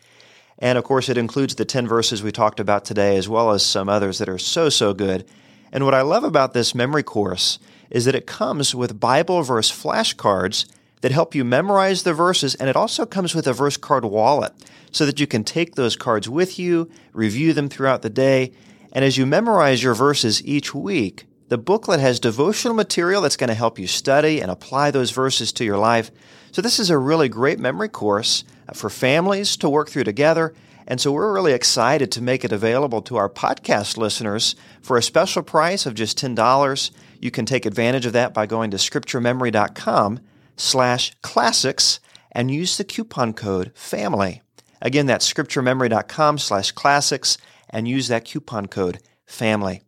And 0.60 0.78
of 0.78 0.84
course, 0.84 1.08
it 1.08 1.18
includes 1.18 1.56
the 1.56 1.64
10 1.64 1.88
verses 1.88 2.22
we 2.22 2.30
talked 2.30 2.60
about 2.60 2.84
today, 2.84 3.16
as 3.16 3.28
well 3.28 3.50
as 3.50 3.66
some 3.66 3.88
others 3.88 4.18
that 4.18 4.28
are 4.28 4.38
so, 4.38 4.68
so 4.68 4.94
good. 4.94 5.26
And 5.72 5.84
what 5.84 5.94
I 5.94 6.02
love 6.02 6.22
about 6.22 6.54
this 6.54 6.72
memory 6.72 7.02
course 7.02 7.58
is 7.90 8.04
that 8.04 8.14
it 8.14 8.28
comes 8.28 8.72
with 8.72 9.00
Bible 9.00 9.42
verse 9.42 9.68
flashcards 9.68 10.64
that 11.00 11.10
help 11.10 11.34
you 11.34 11.44
memorize 11.44 12.04
the 12.04 12.14
verses, 12.14 12.54
and 12.54 12.70
it 12.70 12.76
also 12.76 13.04
comes 13.04 13.34
with 13.34 13.48
a 13.48 13.52
verse 13.52 13.76
card 13.76 14.04
wallet 14.04 14.52
so 14.92 15.04
that 15.04 15.18
you 15.18 15.26
can 15.26 15.42
take 15.42 15.74
those 15.74 15.96
cards 15.96 16.28
with 16.28 16.56
you, 16.56 16.88
review 17.12 17.52
them 17.52 17.68
throughout 17.68 18.02
the 18.02 18.08
day, 18.08 18.52
and 18.94 19.04
as 19.04 19.18
you 19.18 19.26
memorize 19.26 19.82
your 19.82 19.94
verses 19.94 20.44
each 20.46 20.72
week, 20.72 21.26
the 21.48 21.58
booklet 21.58 22.00
has 22.00 22.20
devotional 22.20 22.74
material 22.74 23.22
that's 23.22 23.36
going 23.36 23.48
to 23.48 23.54
help 23.54 23.78
you 23.78 23.86
study 23.86 24.40
and 24.40 24.50
apply 24.50 24.90
those 24.90 25.10
verses 25.10 25.52
to 25.52 25.64
your 25.64 25.76
life. 25.76 26.10
So, 26.52 26.62
this 26.62 26.78
is 26.78 26.90
a 26.90 26.96
really 26.96 27.28
great 27.28 27.58
memory 27.58 27.88
course 27.88 28.44
uh, 28.68 28.72
for 28.72 28.88
families 28.88 29.56
to 29.58 29.68
work 29.68 29.90
through 29.90 30.04
together. 30.04 30.54
And 30.86 31.00
so, 31.00 31.12
we're 31.12 31.34
really 31.34 31.52
excited 31.52 32.12
to 32.12 32.22
make 32.22 32.44
it 32.44 32.52
available 32.52 33.02
to 33.02 33.16
our 33.16 33.28
podcast 33.28 33.96
listeners 33.96 34.54
for 34.80 34.96
a 34.96 35.02
special 35.02 35.42
price 35.42 35.86
of 35.86 35.94
just 35.94 36.18
$10. 36.18 36.90
You 37.20 37.30
can 37.30 37.46
take 37.46 37.66
advantage 37.66 38.06
of 38.06 38.12
that 38.12 38.32
by 38.32 38.46
going 38.46 38.70
to 38.70 38.76
scripturememory.com 38.76 40.20
slash 40.56 41.14
classics 41.20 42.00
and 42.32 42.50
use 42.50 42.76
the 42.76 42.84
coupon 42.84 43.32
code 43.32 43.72
FAMILY. 43.74 44.42
Again, 44.80 45.06
that's 45.06 45.30
scripturememory.com 45.30 46.38
slash 46.38 46.72
classics 46.72 47.38
and 47.74 47.86
use 47.86 48.08
that 48.08 48.24
coupon 48.24 48.66
code 48.66 49.00
FAMILY. 49.26 49.82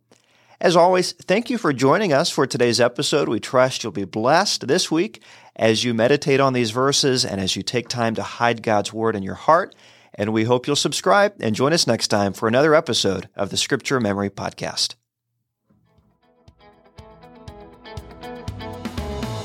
As 0.59 0.75
always, 0.75 1.13
thank 1.13 1.49
you 1.49 1.57
for 1.57 1.71
joining 1.71 2.11
us 2.11 2.29
for 2.29 2.45
today's 2.45 2.81
episode. 2.81 3.29
We 3.29 3.39
trust 3.39 3.83
you'll 3.83 3.91
be 3.91 4.05
blessed 4.05 4.67
this 4.67 4.91
week 4.91 5.21
as 5.55 5.83
you 5.83 5.93
meditate 5.93 6.39
on 6.39 6.53
these 6.53 6.71
verses 6.71 7.23
and 7.23 7.39
as 7.39 7.55
you 7.55 7.63
take 7.63 7.87
time 7.87 8.15
to 8.15 8.23
hide 8.23 8.61
God's 8.61 8.91
Word 8.91 9.15
in 9.15 9.23
your 9.23 9.35
heart. 9.35 9.75
And 10.15 10.33
we 10.33 10.43
hope 10.43 10.67
you'll 10.67 10.75
subscribe 10.75 11.35
and 11.39 11.55
join 11.55 11.73
us 11.73 11.87
next 11.87 12.07
time 12.07 12.33
for 12.33 12.47
another 12.47 12.75
episode 12.75 13.29
of 13.35 13.51
the 13.51 13.57
Scripture 13.57 13.99
Memory 13.99 14.31
Podcast. 14.31 14.95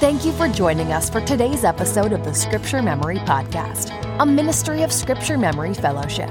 Thank 0.00 0.24
you 0.24 0.32
for 0.32 0.48
joining 0.48 0.92
us 0.92 1.08
for 1.08 1.20
today's 1.20 1.62
episode 1.62 2.12
of 2.12 2.24
the 2.24 2.34
Scripture 2.34 2.82
Memory 2.82 3.18
Podcast, 3.18 3.92
a 4.18 4.26
ministry 4.26 4.82
of 4.82 4.92
Scripture 4.92 5.38
Memory 5.38 5.74
Fellowship. 5.74 6.30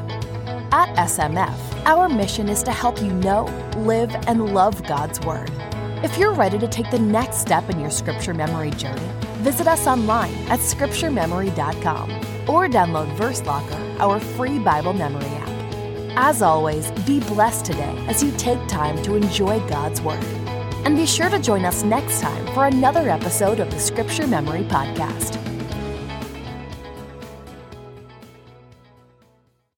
At 0.74 0.96
SMF, 0.96 1.86
our 1.86 2.08
mission 2.08 2.48
is 2.48 2.64
to 2.64 2.72
help 2.72 3.02
you 3.02 3.12
know, 3.12 3.44
live, 3.76 4.16
and 4.26 4.54
love 4.54 4.82
God's 4.88 5.20
Word. 5.20 5.52
If 6.02 6.18
you're 6.18 6.34
ready 6.34 6.58
to 6.60 6.68
take 6.68 6.90
the 6.90 7.00
next 7.00 7.42
step 7.42 7.70
in 7.70 7.78
your 7.78 7.90
Scripture 7.90 8.34
memory 8.34 8.72
journey, 8.72 9.06
visit 9.40 9.68
us 9.68 9.86
online 9.86 10.34
at 10.48 10.60
scripturememory.com 10.60 12.12
or 12.50 12.70
download 12.70 13.14
Verse 13.18 13.42
Locker, 13.42 13.98
our 14.00 14.22
free 14.22 14.60
Bible 14.60 14.94
memory 14.94 15.26
app. 15.26 15.50
As 16.16 16.42
always, 16.42 16.90
be 17.06 17.20
blessed 17.20 17.66
today 17.66 18.06
as 18.08 18.24
you 18.24 18.32
take 18.38 18.66
time 18.70 19.04
to 19.04 19.16
enjoy 19.16 19.60
God's 19.68 20.02
Word. 20.02 20.24
And 20.86 20.96
be 20.96 21.06
sure 21.06 21.30
to 21.30 21.38
join 21.38 21.66
us 21.66 21.84
next 21.84 22.22
time 22.22 22.48
for 22.54 22.68
another 22.68 23.10
episode 23.10 23.60
of 23.60 23.70
the 23.72 23.80
Scripture 23.80 24.26
Memory 24.26 24.64
Podcast. 24.64 25.41